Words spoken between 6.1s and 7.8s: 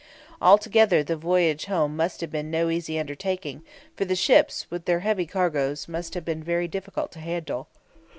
have been very difficult to handle.